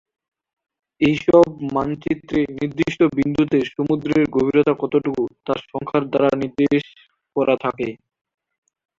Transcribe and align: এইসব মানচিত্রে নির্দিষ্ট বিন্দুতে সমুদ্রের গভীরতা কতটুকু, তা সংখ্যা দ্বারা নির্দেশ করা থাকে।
এইসব 1.01 1.43
মানচিত্রে 1.73 2.39
নির্দিষ্ট 2.57 2.99
বিন্দুতে 3.17 3.59
সমুদ্রের 3.71 4.23
গভীরতা 4.35 4.73
কতটুকু, 4.81 5.23
তা 5.45 5.53
সংখ্যা 5.63 5.99
দ্বারা 6.05 6.29
নির্দেশ 6.41 6.83
করা 7.35 7.55
থাকে। 7.63 7.87